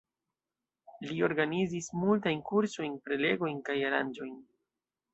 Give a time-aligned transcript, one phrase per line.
[1.11, 4.37] Li organizis multajn kursojn, prelegojn kaj aranĝojn.